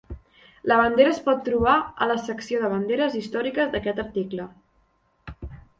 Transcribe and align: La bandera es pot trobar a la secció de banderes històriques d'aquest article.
La 0.71 0.77
bandera 0.79 1.11
es 1.15 1.19
pot 1.27 1.43
trobar 1.49 1.75
a 2.05 2.09
la 2.13 2.17
secció 2.29 2.63
de 2.65 2.73
banderes 2.73 3.19
històriques 3.21 3.73
d'aquest 3.77 4.05
article. 4.07 4.51